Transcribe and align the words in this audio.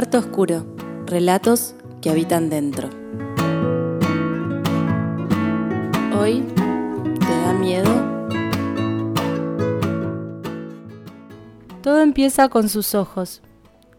Cuarto 0.00 0.16
Oscuro. 0.16 0.64
Relatos 1.04 1.74
que 2.00 2.08
habitan 2.08 2.48
dentro. 2.48 2.88
Hoy, 6.18 6.42
¿te 7.20 7.40
da 7.42 7.52
miedo? 7.52 7.90
Todo 11.82 12.00
empieza 12.00 12.48
con 12.48 12.70
sus 12.70 12.94
ojos. 12.94 13.42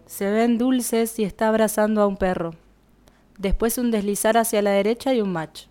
Se 0.08 0.32
ven 0.32 0.58
dulces 0.58 1.20
y 1.20 1.24
está 1.24 1.50
abrazando 1.50 2.02
a 2.02 2.08
un 2.08 2.18
perro. 2.18 2.56
Después 3.38 3.78
un 3.78 3.92
deslizar 3.92 4.40
hacia 4.40 4.64
la 4.64 4.72
derecha 4.72 5.14
y 5.14 5.22
un 5.22 5.32
match. 5.32 5.68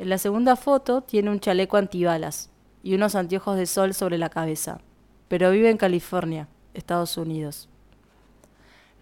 En 0.00 0.08
la 0.08 0.18
segunda 0.18 0.56
foto 0.56 1.02
tiene 1.02 1.30
un 1.30 1.38
chaleco 1.38 1.76
antibalas 1.76 2.50
y 2.82 2.96
unos 2.96 3.14
anteojos 3.14 3.56
de 3.56 3.66
sol 3.66 3.94
sobre 3.94 4.18
la 4.18 4.28
cabeza, 4.28 4.80
pero 5.28 5.52
vive 5.52 5.70
en 5.70 5.76
California, 5.76 6.48
Estados 6.74 7.16
Unidos. 7.16 7.68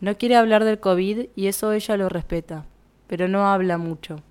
No 0.00 0.16
quiere 0.16 0.36
hablar 0.36 0.64
del 0.64 0.80
COVID 0.80 1.27
y 1.36 1.46
eso 1.46 1.72
ella 1.72 1.98
lo 1.98 2.09
respeta, 2.09 2.64
pero 3.06 3.28
no 3.28 3.46
habla 3.46 3.77
mucho, 3.77 4.23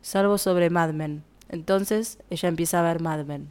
salvo 0.00 0.38
sobre 0.38 0.70
Mad 0.70 0.94
Men. 0.94 1.22
Entonces 1.50 2.18
ella 2.30 2.48
empieza 2.48 2.80
a 2.80 2.82
ver 2.82 3.02
Mad 3.02 3.26
Men. 3.26 3.48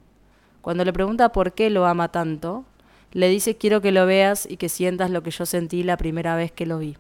Cuando 0.62 0.84
le 0.84 0.92
pregunta 0.94 1.32
por 1.32 1.54
qué 1.54 1.70
lo 1.70 1.86
ama 1.86 2.12
tanto, 2.12 2.66
le 3.12 3.30
dice 3.30 3.55
quiero 3.55 3.82
que 3.82 3.92
lo 3.92 4.08
veas 4.08 4.48
y 4.50 4.58
que 4.58 4.68
sientas 4.68 5.12
lo 5.12 5.22
que 5.22 5.30
yo 5.30 5.45
sentí 5.45 5.84
la 5.84 5.98
primera 5.98 6.36
vez 6.36 6.52
que 6.52 6.66
lo 6.66 6.80
vi. 6.80 6.98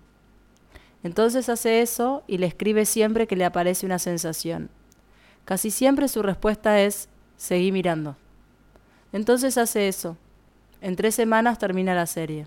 Entonces 1.01 1.49
hace 1.49 1.81
eso 1.81 2.23
y 2.27 2.37
le 2.37 2.45
escribe 2.45 2.85
siempre 2.85 3.25
que 3.25 3.35
le 3.35 3.45
aparece 3.45 3.87
una 3.87 3.97
sensación. 3.97 4.69
Casi 5.45 5.71
siempre 5.71 6.07
su 6.07 6.21
respuesta 6.21 6.79
es 6.79 7.09
seguí 7.37 7.71
mirando. 7.71 8.17
Entonces 9.13 9.57
hace 9.57 9.87
eso. 9.87 10.15
En 10.81 10.95
tres 10.95 11.15
semanas 11.15 11.57
termina 11.57 11.95
la 11.95 12.05
serie. 12.05 12.45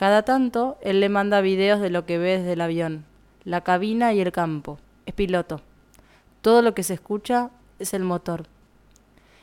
Cada 0.00 0.22
tanto, 0.22 0.78
él 0.80 0.98
le 1.00 1.10
manda 1.10 1.42
videos 1.42 1.78
de 1.78 1.90
lo 1.90 2.06
que 2.06 2.16
ve 2.16 2.38
desde 2.38 2.54
el 2.54 2.62
avión, 2.62 3.04
la 3.44 3.60
cabina 3.60 4.14
y 4.14 4.20
el 4.22 4.32
campo. 4.32 4.78
Es 5.04 5.12
piloto. 5.12 5.60
Todo 6.40 6.62
lo 6.62 6.72
que 6.72 6.82
se 6.82 6.94
escucha 6.94 7.50
es 7.78 7.92
el 7.92 8.02
motor. 8.02 8.44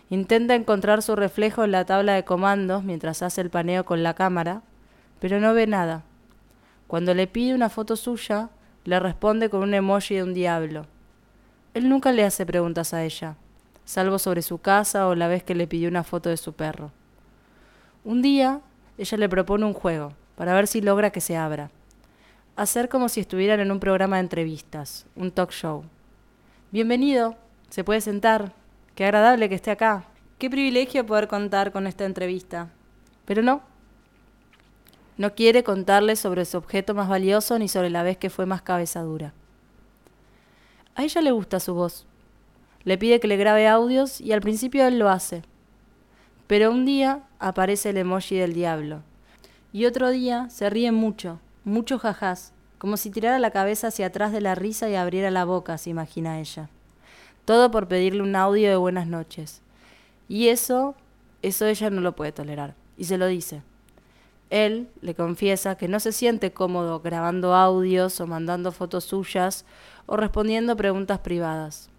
Intenta 0.09 0.55
encontrar 0.55 1.03
su 1.03 1.15
reflejo 1.15 1.63
en 1.63 1.73
la 1.73 1.85
tabla 1.85 2.15
de 2.15 2.23
comandos 2.23 2.83
mientras 2.83 3.21
hace 3.21 3.41
el 3.41 3.51
paneo 3.51 3.85
con 3.85 4.01
la 4.01 4.15
cámara, 4.15 4.63
pero 5.19 5.39
no 5.39 5.53
ve 5.53 5.67
nada. 5.67 6.01
Cuando 6.87 7.13
le 7.13 7.27
pide 7.27 7.53
una 7.53 7.69
foto 7.69 7.95
suya, 7.95 8.49
le 8.83 8.99
responde 8.99 9.51
con 9.51 9.61
un 9.61 9.75
emoji 9.75 10.15
de 10.15 10.23
un 10.23 10.33
diablo. 10.33 10.87
Él 11.75 11.87
nunca 11.87 12.11
le 12.11 12.25
hace 12.25 12.47
preguntas 12.47 12.95
a 12.95 13.03
ella, 13.03 13.35
salvo 13.85 14.17
sobre 14.17 14.41
su 14.41 14.57
casa 14.57 15.07
o 15.07 15.13
la 15.13 15.27
vez 15.27 15.43
que 15.43 15.53
le 15.53 15.67
pidió 15.67 15.87
una 15.87 16.03
foto 16.03 16.29
de 16.29 16.37
su 16.37 16.53
perro. 16.53 16.89
Un 18.03 18.23
día, 18.23 18.61
ella 18.97 19.17
le 19.19 19.29
propone 19.29 19.63
un 19.63 19.73
juego 19.75 20.13
para 20.37 20.53
ver 20.53 20.67
si 20.67 20.81
logra 20.81 21.09
que 21.09 21.19
se 21.19 21.35
abra. 21.35 21.71
Hacer 22.55 22.89
como 22.89 23.09
si 23.09 23.19
estuvieran 23.19 23.59
en 23.59 23.71
un 23.71 23.79
programa 23.79 24.17
de 24.17 24.21
entrevistas, 24.21 25.07
un 25.15 25.31
talk 25.31 25.51
show. 25.51 25.83
Bienvenido, 26.71 27.35
se 27.69 27.83
puede 27.83 28.01
sentar. 28.01 28.53
Qué 28.93 29.03
agradable 29.05 29.49
que 29.49 29.55
esté 29.55 29.71
acá. 29.71 30.05
Qué 30.37 30.49
privilegio 30.49 31.05
poder 31.07 31.27
contar 31.27 31.71
con 31.71 31.87
esta 31.87 32.05
entrevista. 32.05 32.69
Pero 33.25 33.41
no. 33.41 33.63
No 35.17 35.33
quiere 35.33 35.63
contarle 35.63 36.15
sobre 36.15 36.45
su 36.45 36.57
objeto 36.57 36.93
más 36.93 37.09
valioso 37.09 37.57
ni 37.57 37.67
sobre 37.67 37.89
la 37.89 38.03
vez 38.03 38.17
que 38.17 38.29
fue 38.29 38.45
más 38.45 38.61
cabeza 38.61 39.01
dura. 39.01 39.33
A 40.93 41.03
ella 41.03 41.21
le 41.21 41.31
gusta 41.31 41.59
su 41.59 41.73
voz. 41.73 42.05
Le 42.83 42.99
pide 42.99 43.19
que 43.19 43.27
le 43.27 43.37
grabe 43.37 43.67
audios 43.67 44.21
y 44.21 44.33
al 44.33 44.41
principio 44.41 44.85
él 44.85 44.99
lo 44.99 45.09
hace. 45.09 45.41
Pero 46.45 46.69
un 46.69 46.85
día 46.85 47.23
aparece 47.39 47.89
el 47.89 47.97
emoji 47.97 48.37
del 48.37 48.53
diablo 48.53 49.01
y 49.77 49.85
otro 49.85 50.09
día 50.09 50.49
se 50.49 50.71
ríe 50.71 50.91
mucho, 50.91 51.39
mucho 51.63 51.99
jajás, 51.99 52.51
como 52.79 52.97
si 52.97 53.11
tirara 53.11 53.37
la 53.37 53.51
cabeza 53.51 53.89
hacia 53.89 54.07
atrás 54.07 54.31
de 54.31 54.41
la 54.41 54.55
risa 54.55 54.89
y 54.89 54.95
abriera 54.95 55.29
la 55.29 55.45
boca, 55.45 55.77
se 55.77 55.91
imagina 55.91 56.39
ella. 56.39 56.67
Todo 57.45 57.69
por 57.69 57.87
pedirle 57.87 58.23
un 58.23 58.35
audio 58.35 58.71
de 58.71 58.75
buenas 58.75 59.05
noches. 59.05 59.61
Y 60.27 60.47
eso, 60.47 60.95
eso 61.43 61.67
ella 61.67 61.91
no 61.91 62.01
lo 62.01 62.15
puede 62.15 62.31
tolerar. 62.31 62.73
Y 62.97 63.03
se 63.03 63.19
lo 63.19 63.27
dice. 63.27 63.61
Él 64.49 64.89
le 65.01 65.13
confiesa 65.13 65.77
que 65.77 65.87
no 65.87 65.99
se 65.99 66.11
siente 66.11 66.51
cómodo 66.51 67.01
grabando 67.01 67.53
audios 67.53 68.19
o 68.19 68.25
mandando 68.25 68.71
fotos 68.71 69.03
suyas 69.03 69.63
o 70.07 70.17
respondiendo 70.17 70.75
preguntas 70.75 71.19
privadas. 71.19 71.91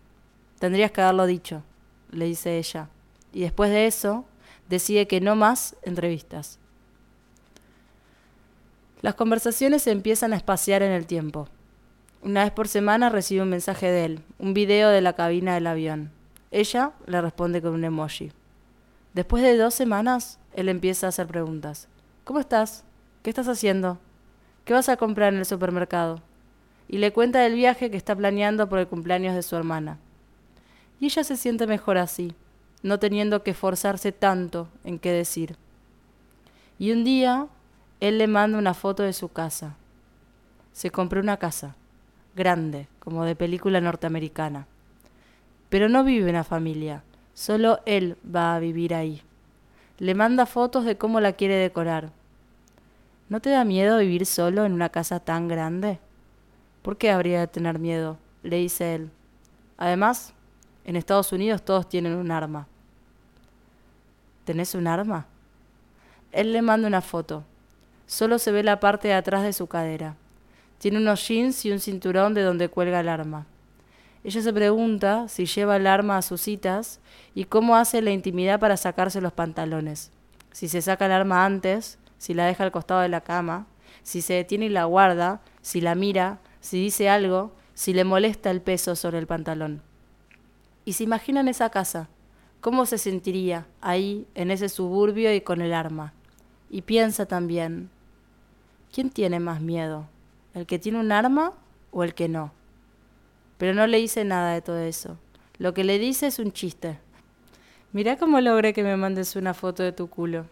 Tendrías 0.58 0.90
que 0.90 1.02
haberlo 1.02 1.26
dicho, 1.26 1.62
le 2.10 2.24
dice 2.24 2.58
ella. 2.58 2.88
Y 3.32 3.42
después 3.42 3.70
de 3.70 3.86
eso, 3.86 4.24
decide 4.68 5.06
que 5.06 5.20
no 5.20 5.36
más 5.36 5.76
entrevistas. 5.84 6.58
Las 9.00 9.14
conversaciones 9.14 9.82
se 9.82 9.92
empiezan 9.92 10.32
a 10.32 10.36
espaciar 10.36 10.82
en 10.82 10.90
el 10.90 11.06
tiempo. 11.06 11.48
Una 12.20 12.42
vez 12.42 12.50
por 12.50 12.66
semana 12.66 13.10
recibe 13.10 13.42
un 13.42 13.50
mensaje 13.50 13.86
de 13.86 14.04
él, 14.04 14.20
un 14.40 14.54
video 14.54 14.88
de 14.88 15.00
la 15.00 15.12
cabina 15.12 15.54
del 15.54 15.68
avión. 15.68 16.10
Ella 16.50 16.90
le 17.06 17.20
responde 17.20 17.62
con 17.62 17.74
un 17.74 17.84
emoji. 17.84 18.32
Después 19.14 19.44
de 19.44 19.56
dos 19.56 19.74
semanas, 19.74 20.40
él 20.52 20.68
empieza 20.68 21.06
a 21.06 21.10
hacer 21.10 21.28
preguntas. 21.28 21.86
¿Cómo 22.24 22.40
estás? 22.40 22.82
¿Qué 23.22 23.30
estás 23.30 23.46
haciendo? 23.46 23.98
¿Qué 24.64 24.72
vas 24.72 24.88
a 24.88 24.96
comprar 24.96 25.32
en 25.32 25.38
el 25.38 25.46
supermercado? 25.46 26.20
Y 26.88 26.98
le 26.98 27.12
cuenta 27.12 27.38
del 27.38 27.54
viaje 27.54 27.92
que 27.92 27.96
está 27.96 28.16
planeando 28.16 28.68
por 28.68 28.80
el 28.80 28.88
cumpleaños 28.88 29.36
de 29.36 29.44
su 29.44 29.54
hermana. 29.54 29.98
Y 30.98 31.06
ella 31.06 31.22
se 31.22 31.36
siente 31.36 31.68
mejor 31.68 31.98
así, 31.98 32.34
no 32.82 32.98
teniendo 32.98 33.44
que 33.44 33.52
esforzarse 33.52 34.10
tanto 34.10 34.68
en 34.82 34.98
qué 34.98 35.12
decir. 35.12 35.56
Y 36.80 36.90
un 36.90 37.04
día 37.04 37.46
él 38.00 38.18
le 38.18 38.26
manda 38.26 38.58
una 38.58 38.74
foto 38.74 39.02
de 39.02 39.12
su 39.12 39.28
casa. 39.28 39.76
Se 40.72 40.90
compró 40.90 41.20
una 41.20 41.36
casa, 41.36 41.74
grande, 42.36 42.86
como 43.00 43.24
de 43.24 43.34
película 43.34 43.80
norteamericana. 43.80 44.66
Pero 45.68 45.88
no 45.88 46.04
vive 46.04 46.30
una 46.30 46.44
familia, 46.44 47.02
solo 47.34 47.80
él 47.86 48.16
va 48.24 48.54
a 48.54 48.60
vivir 48.60 48.94
ahí. 48.94 49.22
Le 49.98 50.14
manda 50.14 50.46
fotos 50.46 50.84
de 50.84 50.96
cómo 50.96 51.20
la 51.20 51.32
quiere 51.32 51.56
decorar. 51.56 52.10
¿No 53.28 53.40
te 53.40 53.50
da 53.50 53.64
miedo 53.64 53.98
vivir 53.98 54.24
solo 54.26 54.64
en 54.64 54.72
una 54.72 54.88
casa 54.88 55.18
tan 55.20 55.48
grande? 55.48 55.98
¿Por 56.82 56.96
qué 56.96 57.10
habría 57.10 57.40
de 57.40 57.46
tener 57.48 57.78
miedo? 57.78 58.16
le 58.44 58.56
dice 58.56 58.94
él. 58.94 59.10
Además, 59.76 60.32
en 60.84 60.96
Estados 60.96 61.32
Unidos 61.32 61.62
todos 61.62 61.88
tienen 61.88 62.14
un 62.14 62.30
arma. 62.30 62.68
¿Tenés 64.44 64.74
un 64.74 64.86
arma? 64.86 65.26
Él 66.32 66.52
le 66.52 66.62
manda 66.62 66.88
una 66.88 67.02
foto. 67.02 67.44
Solo 68.08 68.38
se 68.38 68.52
ve 68.52 68.62
la 68.62 68.80
parte 68.80 69.08
de 69.08 69.14
atrás 69.14 69.42
de 69.42 69.52
su 69.52 69.66
cadera. 69.66 70.16
Tiene 70.78 70.96
unos 70.96 71.28
jeans 71.28 71.62
y 71.66 71.72
un 71.72 71.78
cinturón 71.78 72.32
de 72.32 72.40
donde 72.40 72.70
cuelga 72.70 73.00
el 73.00 73.08
arma. 73.08 73.46
Ella 74.24 74.40
se 74.40 74.50
pregunta 74.50 75.28
si 75.28 75.44
lleva 75.44 75.76
el 75.76 75.86
arma 75.86 76.16
a 76.16 76.22
sus 76.22 76.40
citas 76.40 77.00
y 77.34 77.44
cómo 77.44 77.76
hace 77.76 78.00
la 78.00 78.10
intimidad 78.10 78.60
para 78.60 78.78
sacarse 78.78 79.20
los 79.20 79.34
pantalones. 79.34 80.10
Si 80.52 80.68
se 80.68 80.80
saca 80.80 81.04
el 81.04 81.12
arma 81.12 81.44
antes, 81.44 81.98
si 82.16 82.32
la 82.32 82.46
deja 82.46 82.64
al 82.64 82.72
costado 82.72 83.02
de 83.02 83.10
la 83.10 83.20
cama, 83.20 83.66
si 84.02 84.22
se 84.22 84.32
detiene 84.32 84.66
y 84.66 84.70
la 84.70 84.84
guarda, 84.84 85.42
si 85.60 85.82
la 85.82 85.94
mira, 85.94 86.38
si 86.60 86.80
dice 86.80 87.10
algo, 87.10 87.52
si 87.74 87.92
le 87.92 88.04
molesta 88.04 88.50
el 88.50 88.62
peso 88.62 88.96
sobre 88.96 89.18
el 89.18 89.26
pantalón. 89.26 89.82
Y 90.86 90.94
se 90.94 91.04
imaginan 91.04 91.46
esa 91.46 91.68
casa, 91.68 92.08
cómo 92.62 92.86
se 92.86 92.96
sentiría 92.96 93.66
ahí, 93.82 94.26
en 94.34 94.50
ese 94.50 94.70
suburbio 94.70 95.34
y 95.34 95.42
con 95.42 95.60
el 95.60 95.74
arma. 95.74 96.14
Y 96.70 96.82
piensa 96.82 97.26
también, 97.26 97.90
¿quién 98.92 99.10
tiene 99.10 99.40
más 99.40 99.60
miedo? 99.60 100.08
¿El 100.54 100.66
que 100.66 100.78
tiene 100.78 101.00
un 101.00 101.12
arma 101.12 101.52
o 101.90 102.04
el 102.04 102.14
que 102.14 102.28
no? 102.28 102.52
Pero 103.58 103.74
no 103.74 103.86
le 103.86 103.98
dice 103.98 104.24
nada 104.24 104.54
de 104.54 104.62
todo 104.62 104.78
eso. 104.78 105.18
Lo 105.58 105.74
que 105.74 105.84
le 105.84 105.98
dice 105.98 106.28
es 106.28 106.38
un 106.38 106.52
chiste. 106.52 106.98
Mirá 107.92 108.16
cómo 108.16 108.40
logré 108.40 108.72
que 108.72 108.82
me 108.82 108.96
mandes 108.96 109.34
una 109.34 109.54
foto 109.54 109.82
de 109.82 109.92
tu 109.92 110.08
culo. 110.08 110.46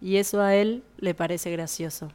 Y 0.00 0.16
eso 0.16 0.40
a 0.42 0.54
él 0.54 0.82
le 0.98 1.14
parece 1.14 1.50
gracioso. 1.50 2.10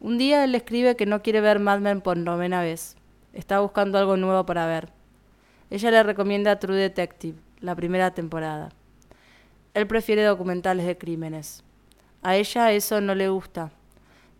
Un 0.00 0.18
día 0.18 0.44
él 0.44 0.54
escribe 0.54 0.96
que 0.96 1.06
no 1.06 1.22
quiere 1.22 1.40
ver 1.40 1.58
Mad 1.58 1.80
Men 1.80 2.00
por 2.00 2.16
novena 2.16 2.62
vez. 2.62 2.96
Está 3.32 3.60
buscando 3.60 3.98
algo 3.98 4.16
nuevo 4.16 4.46
para 4.46 4.66
ver. 4.66 4.90
Ella 5.68 5.90
le 5.90 6.02
recomienda 6.02 6.58
True 6.58 6.76
Detective, 6.76 7.38
la 7.60 7.74
primera 7.74 8.12
temporada. 8.12 8.70
Él 9.74 9.86
prefiere 9.86 10.22
documentales 10.22 10.86
de 10.86 10.96
crímenes. 10.96 11.62
A 12.22 12.36
ella 12.36 12.72
eso 12.72 13.00
no 13.00 13.14
le 13.14 13.28
gusta. 13.28 13.70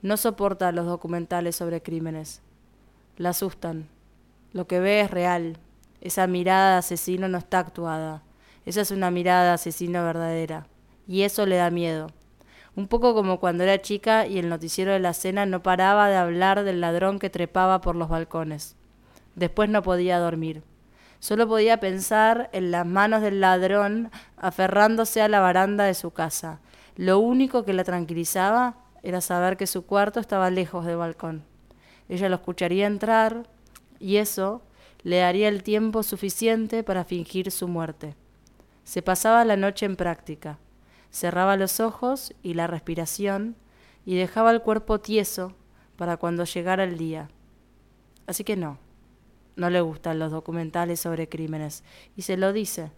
No 0.03 0.17
soporta 0.17 0.73
los 0.73 0.87
documentales 0.87 1.57
sobre 1.57 1.83
crímenes. 1.83 2.43
La 3.17 3.31
asustan. 3.31 3.89
Lo 4.53 4.67
que 4.67 4.81
ve 4.81 5.01
es 5.01 5.11
real. 5.11 5.59
Esa 6.01 6.27
mirada 6.27 6.73
de 6.73 6.79
asesino 6.79 7.29
no 7.29 7.39
está 7.39 7.61
actuada. 7.61 8.23
Esa 8.65 8.81
es 8.81 8.91
una 8.91 9.11
mirada 9.11 9.45
de 9.45 9.51
asesino 9.51 10.05
verdadera. 10.05 10.67
Y 11.07 11.23
eso 11.23 11.47
le 11.47 11.57
da 11.57 11.71
miedo. 11.71 12.09
Un 12.77 12.89
poco 12.89 13.15
como 13.15 13.41
cuando 13.41 13.65
era 13.65 13.81
chica 13.81 14.27
y 14.27 14.39
el 14.39 14.51
noticiero 14.51 14.93
de 14.93 14.99
la 14.99 15.15
cena 15.15 15.47
no 15.47 15.63
paraba 15.63 16.09
de 16.09 16.17
hablar 16.17 16.63
del 16.63 16.83
ladrón 16.83 17.19
que 17.19 17.31
trepaba 17.31 17.81
por 17.81 17.97
los 17.97 18.09
balcones. 18.09 18.77
Después 19.35 19.71
no 19.71 19.83
podía 19.83 20.19
dormir. 20.19 20.63
Solo 21.19 21.49
podía 21.49 21.81
pensar 21.81 22.51
en 22.53 22.71
las 22.71 22.85
manos 22.85 23.23
del 23.23 23.41
ladrón 23.41 24.11
aferrándose 24.37 25.23
a 25.23 25.29
la 25.29 25.41
baranda 25.41 25.85
de 25.85 25.95
su 25.95 26.11
casa, 26.11 26.61
lo 26.97 27.19
único 27.19 27.65
que 27.65 27.73
la 27.73 27.85
tranquilizaba 27.85 28.79
era 29.03 29.21
saber 29.21 29.57
que 29.57 29.67
su 29.67 29.87
cuarto 29.87 30.19
estaba 30.19 30.51
lejos 30.51 30.85
del 30.85 30.97
balcón. 30.97 31.45
Ella 32.09 32.29
lo 32.29 32.37
escucharía 32.37 32.87
entrar 32.87 33.49
y 33.99 34.17
eso 34.17 34.63
le 35.03 35.19
daría 35.19 35.49
el 35.49 35.63
tiempo 35.63 36.03
suficiente 36.03 36.83
para 36.83 37.05
fingir 37.05 37.51
su 37.51 37.69
muerte. 37.69 38.17
Se 38.85 39.03
pasaba 39.03 39.45
la 39.45 39.57
noche 39.57 39.87
en 39.87 39.97
práctica. 39.97 40.59
Cerraba 41.11 41.57
los 41.57 41.81
ojos 41.81 42.35
y 42.43 42.55
la 42.55 42.67
respiración 42.67 43.57
y 44.05 44.17
dejaba 44.17 44.51
el 44.51 44.63
cuerpo 44.63 45.01
tieso 45.01 45.55
para 45.97 46.17
cuando 46.17 46.45
llegara 46.45 46.85
el 46.85 46.99
día. 46.99 47.29
Así 48.27 48.43
que 48.43 48.57
no, 48.57 48.79
no 49.55 49.71
le 49.71 49.81
gustan 49.81 50.19
los 50.19 50.33
documentales 50.33 51.01
sobre 51.01 51.29
crímenes 51.29 51.85
y 52.17 52.23
se 52.23 52.37
lo 52.37 52.53
dice. 52.53 52.91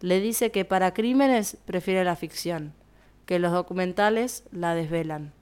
Le 0.00 0.20
dice 0.20 0.50
que 0.50 0.64
para 0.64 0.92
crímenes 0.92 1.56
prefiere 1.64 2.04
la 2.04 2.16
ficción, 2.16 2.74
que 3.26 3.38
los 3.38 3.52
documentales 3.52 4.44
la 4.50 4.74
desvelan. 4.74 5.32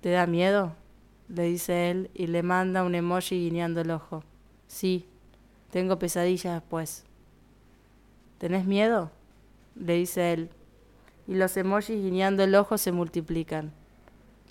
¿Te 0.00 0.10
da 0.10 0.26
miedo? 0.26 0.74
le 1.28 1.44
dice 1.44 1.90
él 1.90 2.10
y 2.12 2.26
le 2.26 2.42
manda 2.42 2.82
un 2.82 2.94
emoji 2.94 3.36
guiñando 3.36 3.80
el 3.80 3.90
ojo. 3.90 4.22
Sí, 4.66 5.06
tengo 5.70 5.98
pesadillas 5.98 6.54
después. 6.54 7.04
¿Tenés 8.38 8.66
miedo? 8.66 9.10
le 9.74 9.94
dice 9.94 10.32
él. 10.32 10.50
Y 11.26 11.34
los 11.34 11.56
emojis 11.56 12.02
guiñando 12.02 12.42
el 12.42 12.54
ojo 12.54 12.76
se 12.76 12.92
multiplican. 12.92 13.72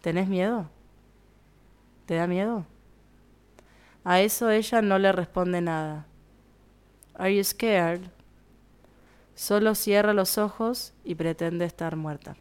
¿Tenés 0.01 0.27
miedo? 0.27 0.69
¿Te 2.06 2.15
da 2.15 2.27
miedo? 2.27 2.65
A 4.04 4.21
eso 4.21 4.50
ella 4.50 4.81
no 4.81 4.97
le 4.97 5.12
responde 5.12 5.62
nada. 5.62 6.07
Are 7.13 7.36
you 7.36 7.44
scared? 7.44 8.01
Solo 9.36 9.75
cierra 9.75 10.13
los 10.13 10.38
ojos 10.38 10.94
y 11.04 11.16
pretende 11.16 11.66
estar 11.66 11.95
muerta. 11.95 12.36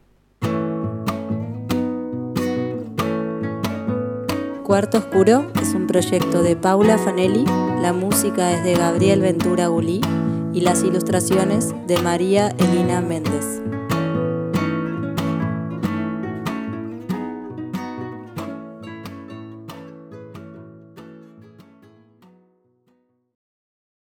Cuarto 4.65 4.99
Oscuro 4.99 5.51
es 5.61 5.75
un 5.75 5.89
proyecto 5.89 6.45
de 6.45 6.55
Paula 6.55 6.97
Fanelli, 6.97 7.45
la 7.83 7.93
música 7.93 8.53
es 8.53 8.63
de 8.63 8.75
Gabriel 8.75 9.21
Ventura 9.21 9.67
Gulí 9.67 10.01
y 10.53 10.61
las 10.61 10.85
ilustraciones 10.85 11.75
de 11.89 11.99
María 11.99 12.55
Elina 12.59 13.01
Méndez. 13.01 13.61